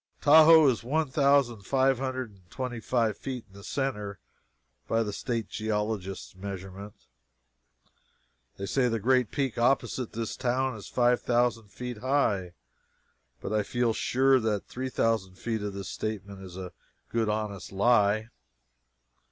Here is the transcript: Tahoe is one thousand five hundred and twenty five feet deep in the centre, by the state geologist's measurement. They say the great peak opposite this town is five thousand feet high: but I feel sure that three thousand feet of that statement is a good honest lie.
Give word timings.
Tahoe 0.19 0.67
is 0.67 0.83
one 0.83 1.11
thousand 1.11 1.61
five 1.61 1.99
hundred 1.99 2.31
and 2.31 2.49
twenty 2.49 2.79
five 2.79 3.15
feet 3.15 3.45
deep 3.45 3.53
in 3.53 3.57
the 3.59 3.63
centre, 3.63 4.17
by 4.87 5.03
the 5.03 5.13
state 5.13 5.47
geologist's 5.47 6.35
measurement. 6.35 6.95
They 8.57 8.65
say 8.65 8.87
the 8.89 8.97
great 8.99 9.29
peak 9.29 9.59
opposite 9.59 10.13
this 10.13 10.35
town 10.35 10.75
is 10.75 10.87
five 10.87 11.21
thousand 11.21 11.67
feet 11.67 11.97
high: 11.99 12.53
but 13.41 13.53
I 13.53 13.61
feel 13.61 13.93
sure 13.93 14.39
that 14.39 14.65
three 14.65 14.89
thousand 14.89 15.35
feet 15.37 15.61
of 15.61 15.73
that 15.75 15.83
statement 15.83 16.41
is 16.41 16.57
a 16.57 16.73
good 17.11 17.29
honest 17.29 17.71
lie. 17.71 18.29